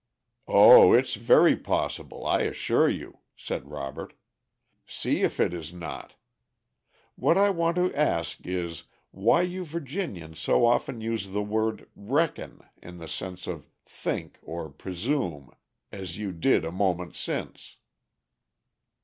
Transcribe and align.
"O 0.47 0.93
it's 0.93 1.13
very 1.13 1.55
possible, 1.55 2.25
I 2.25 2.41
assure 2.41 2.89
you!" 2.89 3.19
said 3.35 3.69
Robert. 3.69 4.13
"See 4.87 5.21
if 5.21 5.39
it 5.39 5.53
is 5.53 5.71
not. 5.71 6.15
What 7.15 7.37
I 7.37 7.51
want 7.51 7.75
to 7.75 7.93
ask 7.93 8.39
is, 8.47 8.85
why 9.11 9.43
you 9.43 9.63
Virginians 9.63 10.39
so 10.39 10.65
often 10.65 11.01
use 11.01 11.29
the 11.29 11.43
word 11.43 11.87
'reckon' 11.95 12.63
in 12.81 12.97
the 12.97 13.07
sense 13.07 13.45
of 13.45 13.69
'think' 13.85 14.39
or 14.41 14.71
'presume,' 14.71 15.51
as 15.91 16.17
you 16.17 16.31
did 16.31 16.65
a 16.65 16.71
moment 16.71 17.15
since?" 17.15 17.77